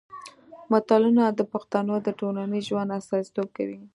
[0.71, 3.79] متلونه د پښتنو د ټولنیز ژوند استازیتوب کوي